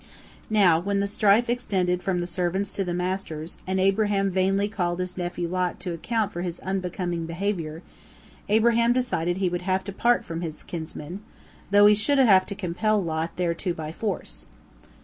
Now, 0.49 0.79
when 0.79 0.99
the 0.99 1.05
strife 1.05 1.47
extended 1.47 2.01
from 2.01 2.21
the 2.21 2.25
servants 2.25 2.71
to 2.71 2.83
the 2.83 2.91
masters, 2.91 3.57
and 3.67 3.79
Abraham 3.79 4.31
vainly 4.31 4.67
called 4.67 4.99
his 4.99 5.15
nephew 5.15 5.47
Lot 5.47 5.79
to 5.81 5.93
account 5.93 6.33
for 6.33 6.41
his 6.41 6.59
unbecoming 6.61 7.27
behavior, 7.27 7.83
Abraham 8.49 8.93
decided 8.93 9.37
he 9.37 9.47
would 9.49 9.61
have 9.61 9.83
to 9.83 9.91
part 9.93 10.25
from 10.25 10.41
his 10.41 10.63
kinsman, 10.63 11.21
though 11.69 11.85
he 11.85 11.93
should 11.93 12.17
have 12.17 12.47
to 12.47 12.55
compel 12.55 12.99
Lot 12.99 13.37
thereto 13.37 13.73
by 13.73 13.91
force. 13.91 14.47